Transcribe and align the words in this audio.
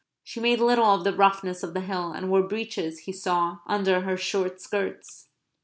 She 0.23 0.39
made 0.39 0.59
little 0.59 0.87
of 0.89 1.03
the 1.03 1.13
roughness 1.15 1.61
of 1.61 1.75
the 1.75 1.81
hill; 1.81 2.11
and 2.11 2.31
wore 2.31 2.41
breeches, 2.47 3.01
he 3.01 3.11
saw, 3.11 3.59
under 3.67 4.01
her 4.01 4.17
short 4.17 4.59
skirts. 4.59 5.27